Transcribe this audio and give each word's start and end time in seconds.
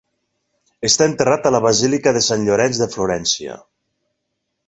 Està 0.87 1.07
enterrat 1.09 1.45
a 1.49 1.51
la 1.55 1.59
Basílica 1.65 2.15
de 2.17 2.25
Sant 2.29 2.47
Llorenç 2.49 2.81
de 2.85 2.89
Florència. 2.97 3.59